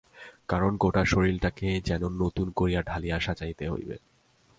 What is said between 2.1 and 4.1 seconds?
নূতন করিয়া ঢালিয়া সাজাইতে হইবে।